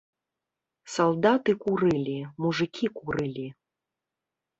Салдаты 0.93 1.51
курылі, 1.65 2.15
мужыкі 2.45 2.85
курылі. 2.97 3.45